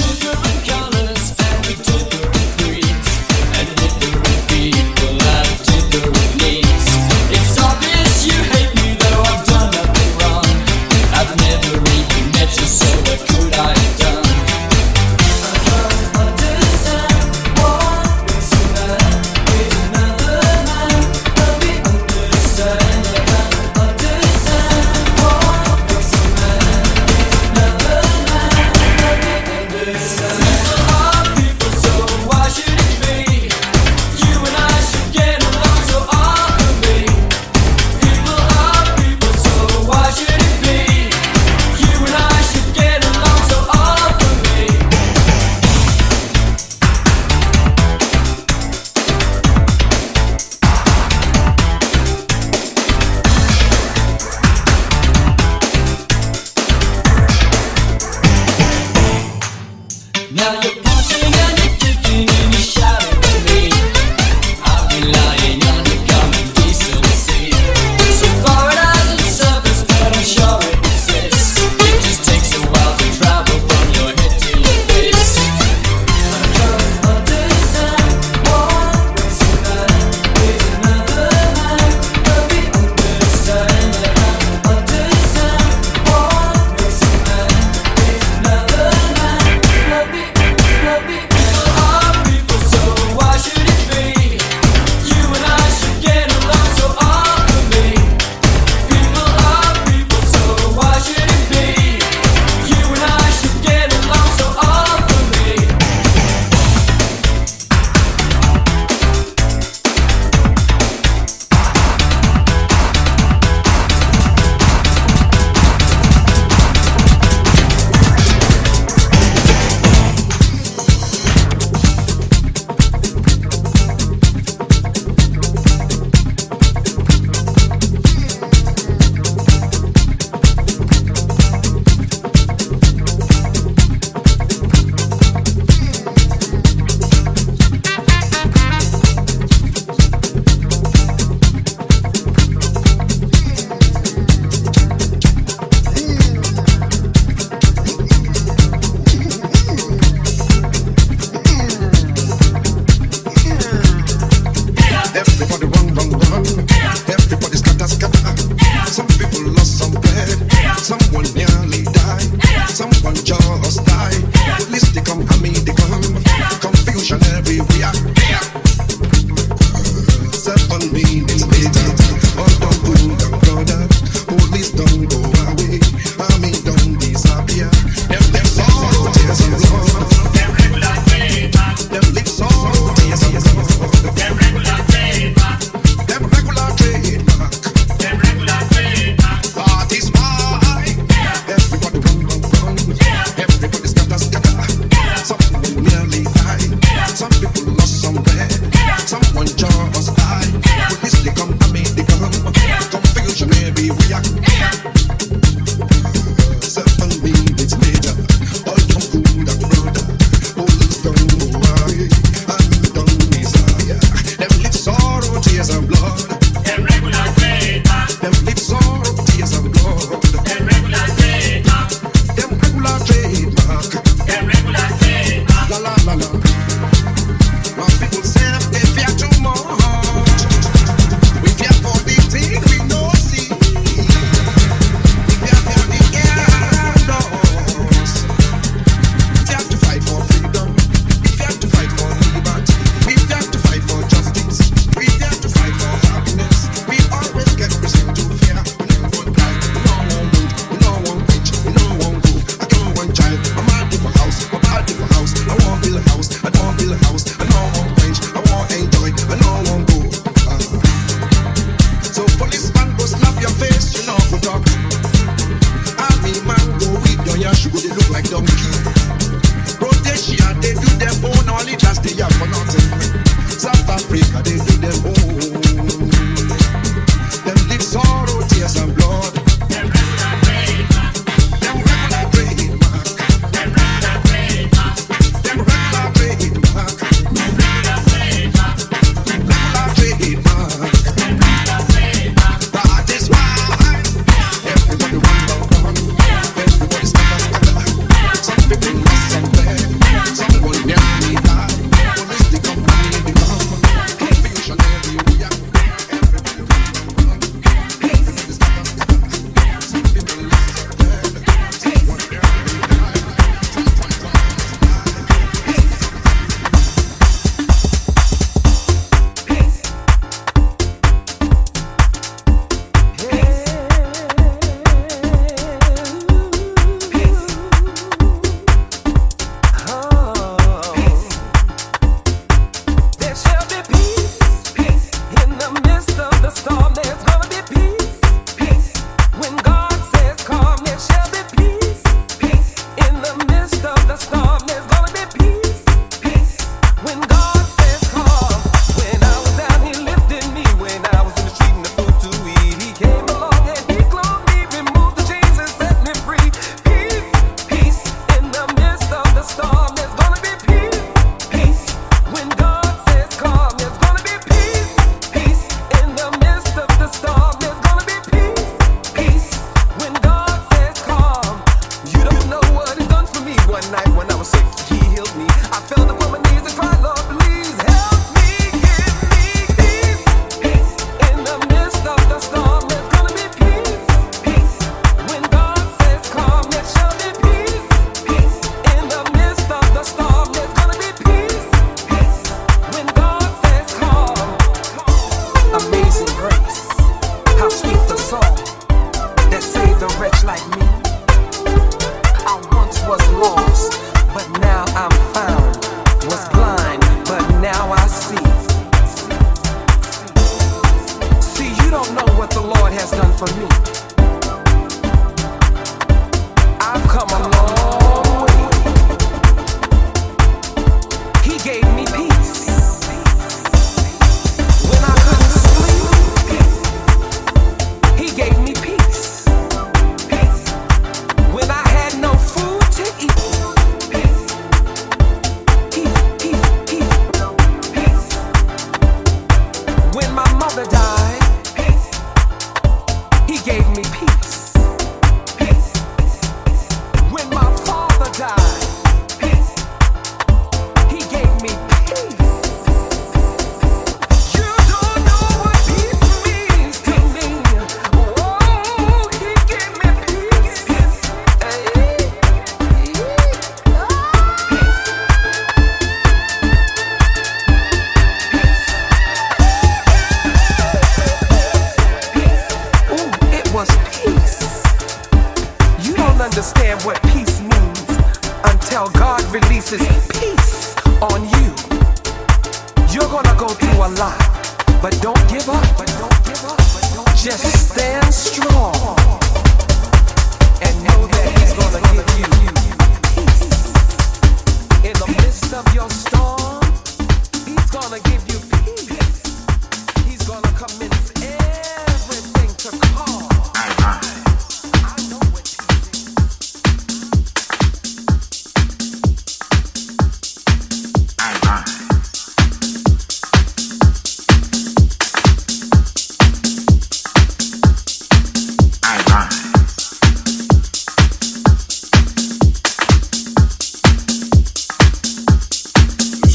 we 203.76 203.90
are. 203.90 205.15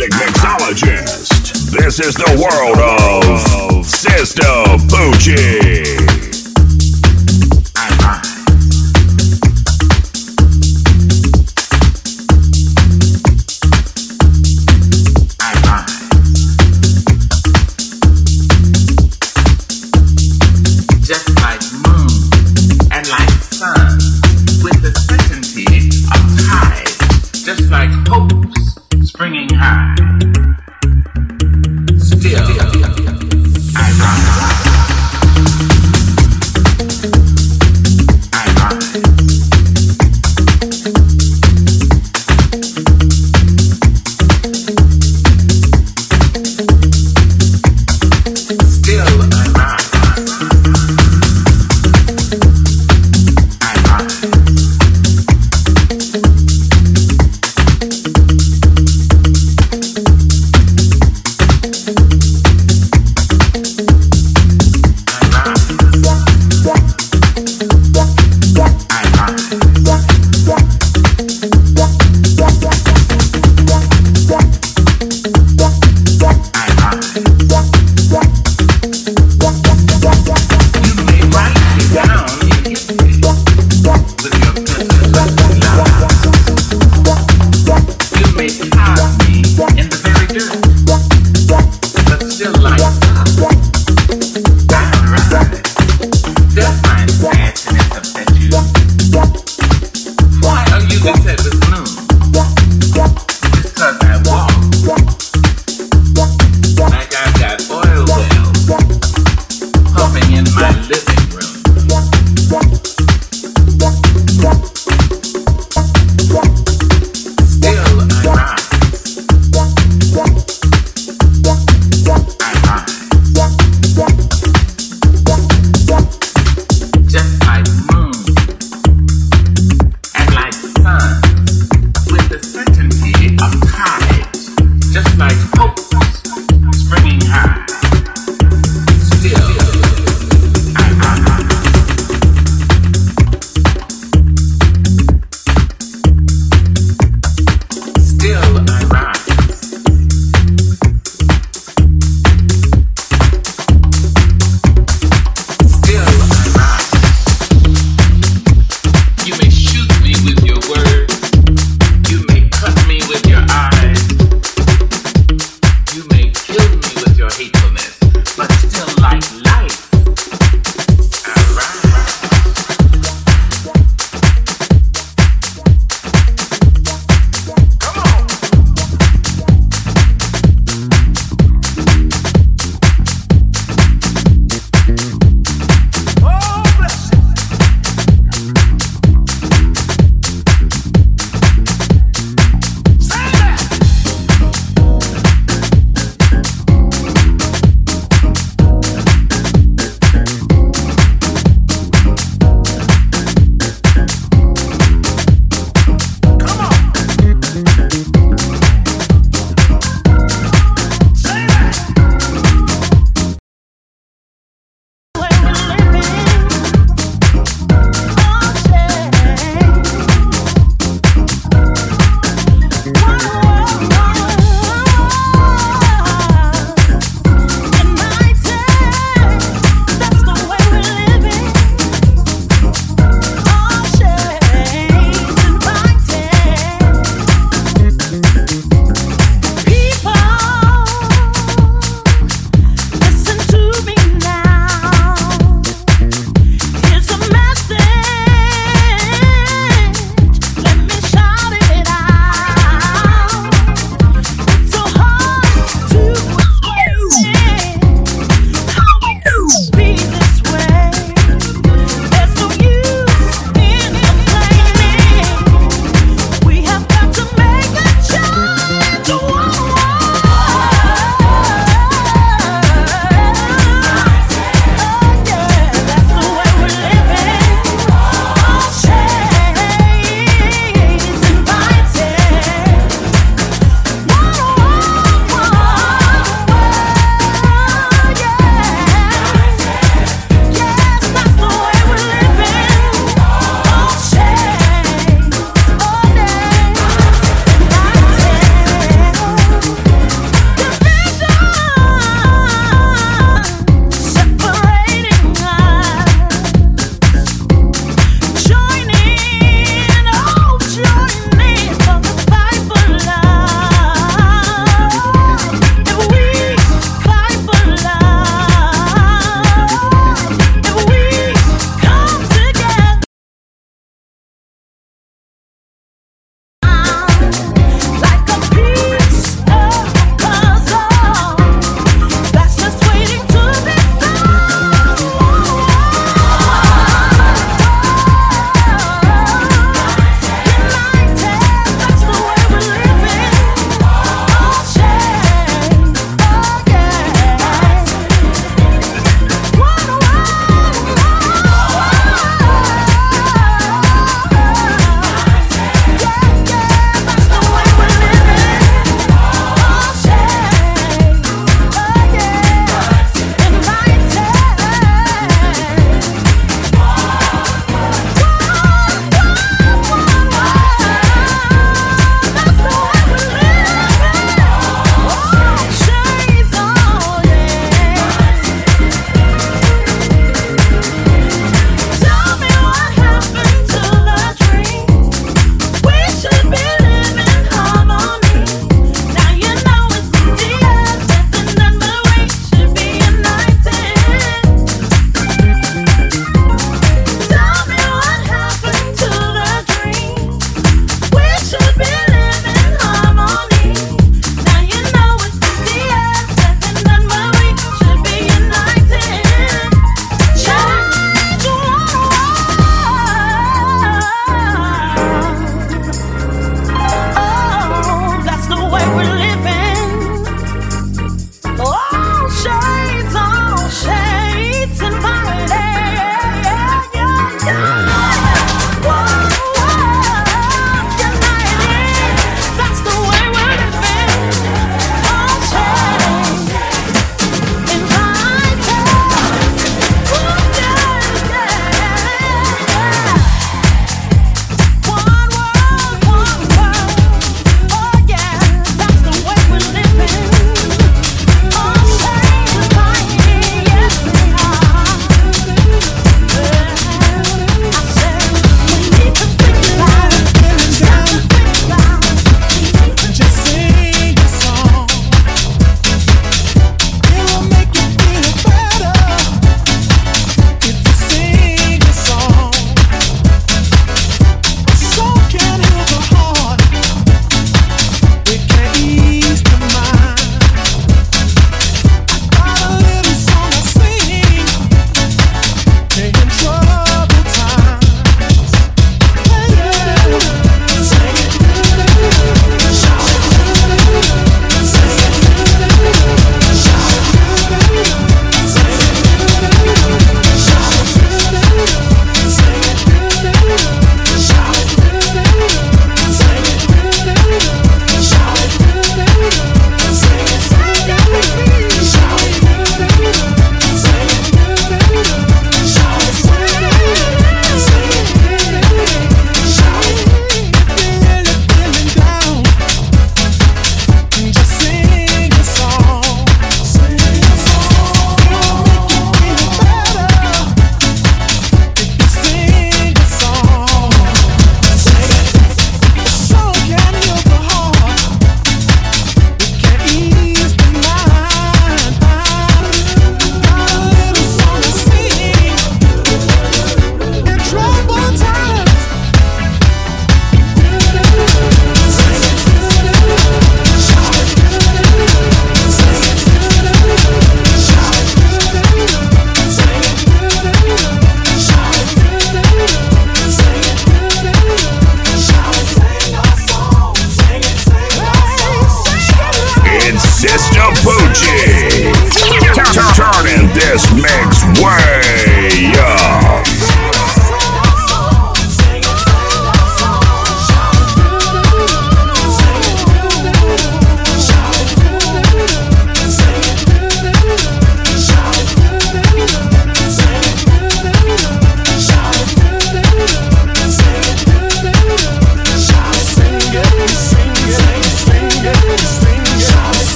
Music 0.00 0.18
mixologist. 0.18 1.72
This 1.72 2.00
is 2.00 2.14
the 2.14 2.24
world 2.40 2.78
of 2.78 3.84
Sister 3.84 4.42
Poochie. 4.88 5.99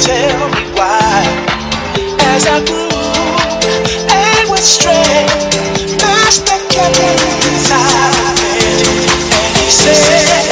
tell 0.00 0.48
me 0.48 0.62
why. 0.76 1.22
As 2.32 2.46
I 2.46 2.64
grew 2.64 2.88
and 4.08 4.58
straight, 4.58 5.28
Master 6.00 6.58
kept 6.72 6.98
me 6.98 7.10
inside 7.48 8.38
and 9.32 9.56
he 9.56 9.70
said. 9.70 10.49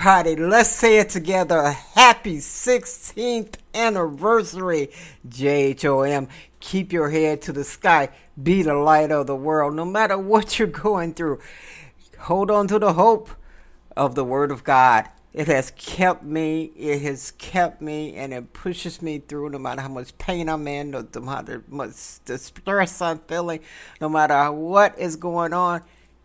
Everybody, 0.00 0.34
let's 0.36 0.70
say 0.70 0.98
it 0.98 1.10
together. 1.10 1.72
Happy 1.72 2.38
16th 2.38 3.56
anniversary, 3.74 4.88
JHOM. 5.28 6.26
Keep 6.58 6.94
your 6.94 7.10
head 7.10 7.42
to 7.42 7.52
the 7.52 7.64
sky. 7.64 8.08
Be 8.42 8.62
the 8.62 8.72
light 8.72 9.12
of 9.12 9.26
the 9.26 9.36
world, 9.36 9.74
no 9.74 9.84
matter 9.84 10.16
what 10.16 10.58
you're 10.58 10.68
going 10.68 11.12
through. 11.12 11.40
Hold 12.18 12.50
on 12.50 12.66
to 12.68 12.78
the 12.78 12.94
hope 12.94 13.28
of 13.94 14.14
the 14.14 14.24
Word 14.24 14.50
of 14.50 14.64
God. 14.64 15.06
It 15.34 15.48
has 15.48 15.70
kept 15.72 16.22
me, 16.22 16.72
it 16.74 17.02
has 17.02 17.32
kept 17.32 17.82
me, 17.82 18.14
and 18.16 18.32
it 18.32 18.54
pushes 18.54 19.02
me 19.02 19.18
through 19.18 19.50
no 19.50 19.58
matter 19.58 19.82
how 19.82 19.88
much 19.88 20.16
pain 20.16 20.48
I'm 20.48 20.66
in, 20.66 20.92
no 20.92 21.06
matter 21.20 21.62
how 21.68 21.76
much 21.76 22.24
distress 22.24 23.02
I'm 23.02 23.18
feeling, 23.18 23.60
no 24.00 24.08
matter 24.08 24.50
what 24.50 24.98
is 24.98 25.16
going 25.16 25.52
on 25.52 25.82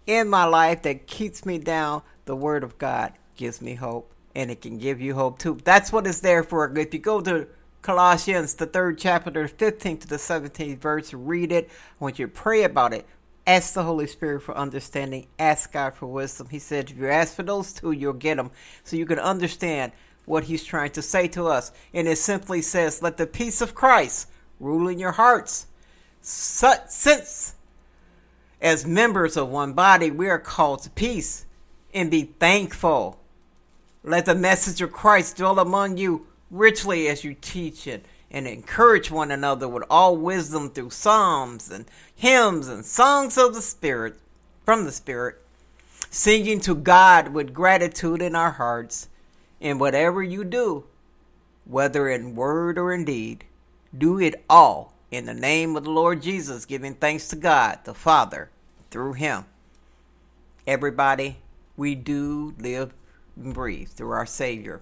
in 0.08 0.30
my 0.30 0.46
life 0.46 0.84
that 0.84 1.08
keeps 1.08 1.46
me 1.46 1.58
down, 1.58 2.04
the 2.24 2.38
Word 2.38 2.64
of 2.64 2.78
God 2.78 3.12
gives 3.36 3.62
me 3.62 3.76
hope, 3.76 4.12
and 4.36 4.50
it 4.52 4.62
can 4.62 4.78
give 4.78 5.02
you 5.02 5.16
hope 5.16 5.40
too. 5.40 5.60
That's 5.64 5.92
what 5.92 6.08
it's 6.08 6.22
there 6.22 6.44
for. 6.44 6.78
If 6.78 6.94
you 6.94 7.00
go 7.00 7.22
to 7.22 7.48
Colossians, 7.82 8.56
the 8.56 8.66
third 8.66 8.98
chapter, 8.98 9.30
the 9.30 9.48
15th 9.48 10.02
to 10.02 10.08
the 10.08 10.16
17th 10.16 10.80
verse, 10.80 11.14
read 11.14 11.52
it. 11.52 11.70
I 11.70 12.04
want 12.04 12.20
you 12.20 12.26
to 12.28 12.32
pray 12.32 12.64
about 12.64 12.94
it. 12.94 13.06
Ask 13.48 13.76
the 13.76 13.84
Holy 13.84 14.08
Spirit 14.08 14.42
for 14.42 14.58
understanding. 14.58 15.28
Ask 15.38 15.72
God 15.74 15.94
for 15.94 16.08
wisdom. 16.08 16.48
He 16.50 16.58
said, 16.58 16.90
if 16.90 16.98
you 16.98 17.08
ask 17.08 17.36
for 17.36 17.44
those 17.44 17.74
two, 17.74 17.92
you'll 17.92 18.14
get 18.14 18.38
them. 18.38 18.50
So 18.84 18.96
you 18.96 19.06
can 19.06 19.20
understand 19.20 19.92
what 20.26 20.46
He's 20.46 20.64
trying 20.64 20.90
to 20.94 21.04
say 21.04 21.28
to 21.28 21.46
us. 21.46 21.72
And 21.94 22.08
it 22.08 22.18
simply 22.18 22.64
says, 22.64 23.04
let 23.04 23.18
the 23.18 23.28
peace 23.28 23.62
of 23.62 23.76
Christ 23.76 24.30
rule 24.60 24.88
in 24.88 24.98
your 24.98 25.12
hearts. 25.12 25.68
Since 26.22 27.54
as 28.60 28.88
members 28.88 29.38
of 29.38 29.50
one 29.50 29.74
body, 29.74 30.10
we 30.10 30.28
are 30.28 30.40
called 30.40 30.82
to 30.82 30.90
peace 30.90 31.46
and 31.94 32.10
be 32.10 32.24
thankful. 32.24 33.20
Let 34.08 34.28
the 34.28 34.36
message 34.36 34.82
of 34.82 34.92
Christ 34.92 35.38
dwell 35.38 35.58
among 35.58 35.98
you 35.98 36.28
richly 36.52 37.08
as 37.08 37.24
you 37.24 37.34
teach 37.34 37.88
it 37.88 38.06
and 38.30 38.46
encourage 38.46 39.10
one 39.10 39.32
another 39.32 39.68
with 39.68 39.84
all 39.90 40.16
wisdom 40.16 40.70
through 40.70 40.92
psalms 40.92 41.72
and 41.72 41.86
hymns 42.16 42.68
and 42.68 42.86
songs 42.86 43.36
of 43.36 43.56
the 43.56 43.64
Spirit, 43.64 44.20
from 44.64 44.86
the 44.86 44.92
Spirit, 44.92 45.42
singing 46.12 46.60
to 46.60 46.76
God 46.76 47.30
with 47.30 47.52
gratitude 47.52 48.22
in 48.22 48.36
our 48.36 48.52
hearts. 48.52 49.10
And 49.60 49.80
whatever 49.80 50.22
you 50.22 50.44
do, 50.44 50.84
whether 51.66 52.08
in 52.08 52.36
word 52.36 52.78
or 52.78 52.94
in 52.94 53.06
deed, 53.06 53.46
do 53.98 54.20
it 54.20 54.36
all 54.48 54.94
in 55.10 55.26
the 55.26 55.34
name 55.34 55.76
of 55.76 55.84
the 55.84 55.90
Lord 55.90 56.22
Jesus, 56.22 56.66
giving 56.66 56.94
thanks 56.94 57.28
to 57.30 57.36
God 57.36 57.80
the 57.86 57.96
Father 57.96 58.52
through 58.92 59.14
Him. 59.14 59.46
Everybody, 60.68 61.38
we 61.76 61.96
do 61.96 62.54
live 62.60 62.94
and 63.36 63.54
breathe 63.54 63.90
through 63.90 64.12
our 64.12 64.26
Savior. 64.26 64.82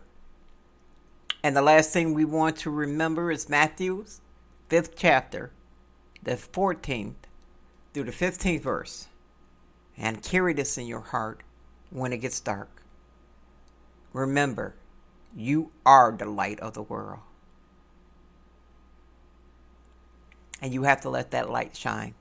And 1.44 1.56
the 1.56 1.62
last 1.62 1.92
thing 1.92 2.14
we 2.14 2.26
want 2.26 2.58
to 2.58 2.70
remember 2.70 3.32
is 3.32 3.50
Matthew's 3.50 4.22
fifth 4.70 4.96
chapter, 4.96 5.52
the 6.22 6.32
14th 6.32 7.16
through 7.94 8.06
the 8.06 8.12
15th 8.12 8.62
verse. 8.62 9.08
And 9.98 10.24
carry 10.24 10.54
this 10.54 10.78
in 10.78 10.88
your 10.88 11.02
heart 11.02 11.42
when 11.92 12.14
it 12.14 12.18
gets 12.18 12.40
dark. 12.40 12.82
Remember, 14.12 14.74
you 15.36 15.72
are 15.86 16.12
the 16.12 16.26
light 16.26 16.60
of 16.60 16.74
the 16.74 16.82
world. 16.82 17.20
And 20.62 20.74
you 20.74 20.84
have 20.84 21.02
to 21.02 21.10
let 21.10 21.32
that 21.32 21.50
light 21.50 21.76
shine. 21.76 22.16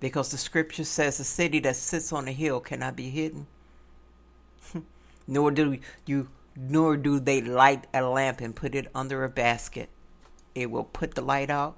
Because 0.00 0.30
the 0.30 0.38
scripture 0.38 0.84
says 0.84 1.18
a 1.18 1.24
city 1.24 1.58
that 1.60 1.76
sits 1.76 2.12
on 2.12 2.28
a 2.28 2.32
hill 2.32 2.60
cannot 2.60 2.96
be 2.96 3.10
hidden. 3.10 3.46
Nor 5.26 5.50
do 5.50 5.78
you 6.06 6.28
nor 6.56 6.96
do 6.96 7.18
they 7.18 7.40
light 7.40 7.86
a 7.92 8.02
lamp 8.02 8.40
and 8.40 8.54
put 8.54 8.74
it 8.74 8.88
under 8.94 9.24
a 9.24 9.28
basket. 9.28 9.88
It 10.54 10.70
will 10.70 10.84
put 10.84 11.14
the 11.14 11.22
light 11.22 11.50
out 11.50 11.76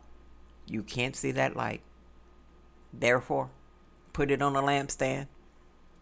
You 0.66 0.82
can't 0.82 1.16
see 1.16 1.30
that 1.32 1.56
light. 1.56 1.80
Therefore, 2.92 3.50
put 4.12 4.30
it 4.30 4.42
on 4.42 4.56
a 4.56 4.62
lampstand 4.62 5.28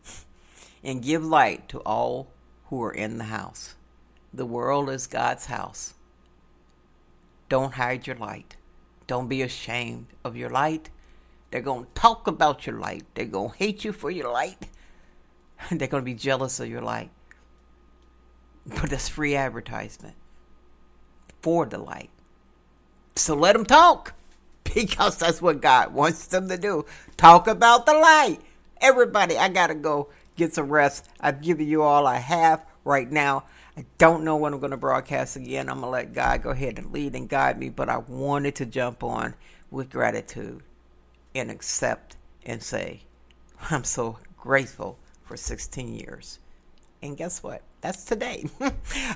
and 0.84 1.02
give 1.02 1.24
light 1.24 1.68
to 1.68 1.80
all 1.80 2.28
who 2.66 2.82
are 2.82 2.92
in 2.92 3.18
the 3.18 3.24
house. 3.24 3.74
The 4.32 4.46
world 4.46 4.90
is 4.90 5.06
God's 5.06 5.46
house. 5.46 5.94
Don't 7.48 7.74
hide 7.74 8.06
your 8.06 8.16
light. 8.16 8.56
Don't 9.06 9.28
be 9.28 9.42
ashamed 9.42 10.06
of 10.24 10.36
your 10.36 10.50
light. 10.50 10.90
They're 11.50 11.60
going 11.60 11.84
to 11.84 11.90
talk 11.94 12.26
about 12.26 12.66
your 12.66 12.78
light. 12.80 13.04
They're 13.14 13.26
going 13.26 13.50
to 13.50 13.56
hate 13.56 13.84
you 13.84 13.92
for 13.92 14.10
your 14.10 14.32
light. 14.32 14.66
They're 15.70 15.88
going 15.88 16.00
to 16.00 16.04
be 16.04 16.14
jealous 16.14 16.58
of 16.58 16.68
your 16.68 16.80
light. 16.80 17.10
But 18.80 18.90
that's 18.90 19.08
free 19.08 19.36
advertisement 19.36 20.14
for 21.42 21.66
the 21.66 21.78
light. 21.78 22.10
So 23.16 23.34
let 23.34 23.52
them 23.52 23.66
talk 23.66 24.14
because 24.74 25.18
that's 25.18 25.42
what 25.42 25.60
God 25.60 25.92
wants 25.92 26.26
them 26.26 26.48
to 26.48 26.56
do. 26.56 26.86
Talk 27.16 27.46
about 27.46 27.86
the 27.86 27.92
light. 27.92 28.38
Everybody, 28.80 29.36
I 29.36 29.48
got 29.48 29.68
to 29.68 29.74
go 29.74 30.08
get 30.36 30.54
some 30.54 30.70
rest. 30.70 31.08
I've 31.20 31.42
given 31.42 31.68
you 31.68 31.82
all 31.82 32.06
I 32.06 32.16
have 32.16 32.64
right 32.84 33.10
now. 33.10 33.44
I 33.76 33.84
don't 33.98 34.24
know 34.24 34.36
when 34.36 34.52
I'm 34.52 34.60
going 34.60 34.70
to 34.70 34.76
broadcast 34.76 35.36
again. 35.36 35.68
I'm 35.68 35.80
going 35.80 35.86
to 35.86 35.90
let 35.90 36.12
God 36.12 36.42
go 36.42 36.50
ahead 36.50 36.78
and 36.78 36.92
lead 36.92 37.14
and 37.14 37.28
guide 37.28 37.58
me, 37.58 37.68
but 37.68 37.88
I 37.88 37.98
wanted 37.98 38.54
to 38.56 38.66
jump 38.66 39.02
on 39.02 39.34
with 39.70 39.90
gratitude 39.90 40.62
and 41.34 41.50
accept 41.50 42.16
and 42.44 42.62
say, 42.62 43.02
I'm 43.70 43.84
so 43.84 44.18
grateful 44.36 44.98
for 45.24 45.36
16 45.36 45.94
years. 45.94 46.38
And 47.02 47.16
guess 47.16 47.42
what? 47.42 47.62
That's 47.84 48.02
today. 48.02 48.46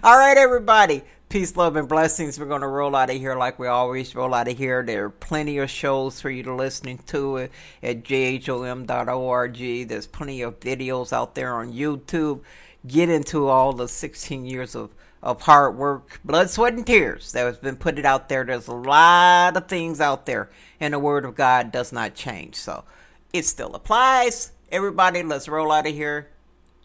All 0.05 0.19
right, 0.19 0.37
everybody. 0.37 1.03
Peace, 1.31 1.57
love, 1.57 1.77
and 1.77 1.89
blessings. 1.89 2.39
We're 2.39 2.45
going 2.45 2.61
to 2.61 2.67
roll 2.67 2.95
out 2.95 3.09
of 3.09 3.17
here 3.17 3.35
like 3.35 3.59
we 3.59 3.67
always 3.67 4.15
roll 4.15 4.35
out 4.35 4.47
of 4.47 4.59
here. 4.59 4.83
There 4.83 5.07
are 5.07 5.11
plenty 5.11 5.57
of 5.57 5.71
shows 5.71 6.21
for 6.21 6.29
you 6.29 6.43
to 6.43 6.55
listen 6.55 6.99
to 6.99 7.49
at 7.83 8.05
jhom.org. 8.05 9.89
There's 9.89 10.07
plenty 10.07 10.43
of 10.43 10.61
videos 10.61 11.15
out 11.15 11.35
there 11.35 11.55
on 11.55 11.73
YouTube. 11.73 12.43
Get 12.87 13.09
into 13.09 13.49
all 13.49 13.73
the 13.73 13.89
16 13.89 14.45
years 14.45 14.75
of, 14.75 14.91
of 15.23 15.41
hard 15.41 15.79
work, 15.79 16.21
blood, 16.23 16.51
sweat, 16.51 16.75
and 16.75 16.87
tears 16.87 17.33
that 17.33 17.47
has 17.47 17.57
been 17.57 17.77
put 17.77 17.99
out 18.05 18.29
there. 18.29 18.45
There's 18.45 18.69
a 18.69 18.75
lot 18.75 19.57
of 19.57 19.67
things 19.67 19.99
out 19.99 20.27
there, 20.27 20.51
and 20.79 20.93
the 20.93 20.99
Word 20.99 21.25
of 21.25 21.35
God 21.35 21.73
does 21.73 21.91
not 21.91 22.15
change. 22.15 22.57
So 22.57 22.85
it 23.33 23.47
still 23.47 23.75
applies. 23.75 24.53
Everybody, 24.71 25.23
let's 25.23 25.49
roll 25.49 25.73
out 25.73 25.87
of 25.87 25.95
here 25.95 26.29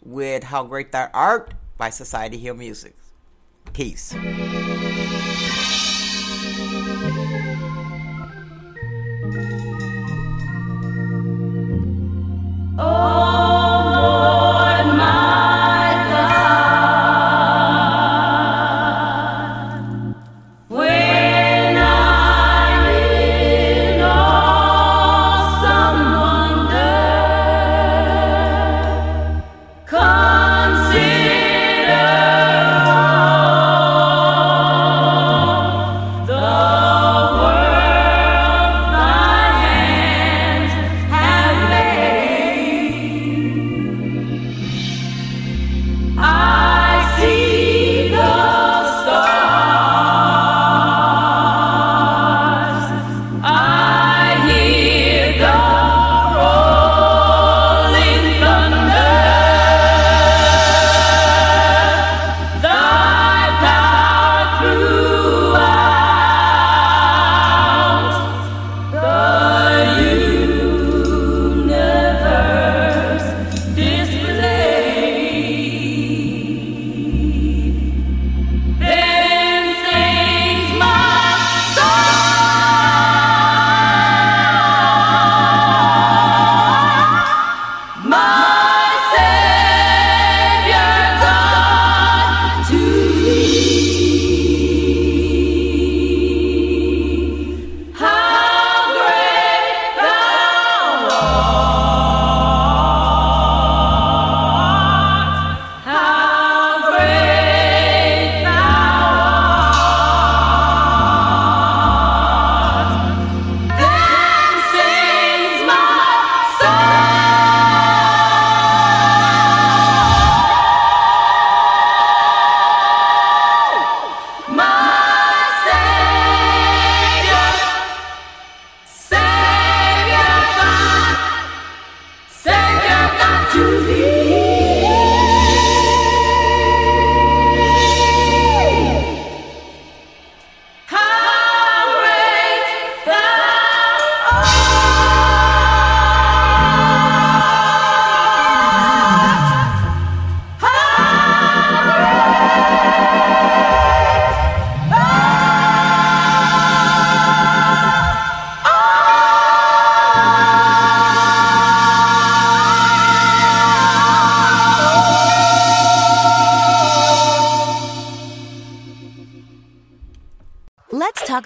with 0.02 0.44
How 0.44 0.64
Great 0.64 0.90
Thou 0.90 1.10
Art 1.12 1.52
by 1.76 1.90
Society 1.90 2.38
Hill 2.38 2.54
Music. 2.54 2.94
Peace. 3.72 4.14
When 12.76 13.53